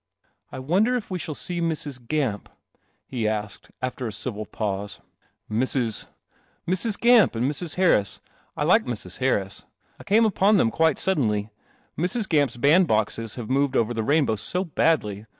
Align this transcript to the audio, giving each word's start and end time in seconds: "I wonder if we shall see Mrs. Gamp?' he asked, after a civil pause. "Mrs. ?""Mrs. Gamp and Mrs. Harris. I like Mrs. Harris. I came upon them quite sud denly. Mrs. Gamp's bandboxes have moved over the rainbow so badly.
"I 0.51 0.57
wonder 0.57 0.95
if 0.95 1.11
we 1.11 1.19
shall 1.19 1.35
see 1.35 1.61
Mrs. 1.61 2.07
Gamp?' 2.07 2.49
he 3.05 3.27
asked, 3.27 3.69
after 3.83 4.07
a 4.07 4.11
civil 4.11 4.47
pause. 4.47 4.99
"Mrs. 5.47 6.07
?""Mrs. 6.67 6.99
Gamp 6.99 7.35
and 7.35 7.45
Mrs. 7.47 7.75
Harris. 7.75 8.19
I 8.57 8.63
like 8.63 8.85
Mrs. 8.85 9.19
Harris. 9.19 9.61
I 9.99 10.03
came 10.03 10.25
upon 10.25 10.57
them 10.57 10.71
quite 10.71 10.97
sud 10.97 11.17
denly. 11.19 11.51
Mrs. 11.99 12.27
Gamp's 12.27 12.57
bandboxes 12.57 13.35
have 13.35 13.47
moved 13.51 13.75
over 13.75 13.93
the 13.93 14.01
rainbow 14.01 14.37
so 14.37 14.65
badly. 14.65 15.27